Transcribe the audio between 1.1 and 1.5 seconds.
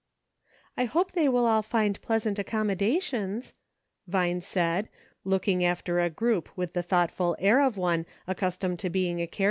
they will